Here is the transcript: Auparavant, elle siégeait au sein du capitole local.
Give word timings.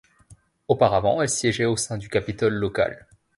Auparavant, 0.67 1.21
elle 1.21 1.29
siégeait 1.29 1.65
au 1.65 1.77
sein 1.77 1.99
du 1.99 2.09
capitole 2.09 2.55
local. 2.55 3.05